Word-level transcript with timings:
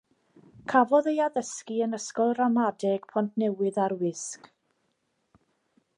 Cafodd 0.71 1.09
ei 1.11 1.19
addysgu 1.25 1.77
yn 1.87 1.93
ysgol 1.99 2.33
ramadeg 2.39 3.07
Pontnewydd 3.13 3.81
ar 3.85 3.95
Wysg. 4.03 4.51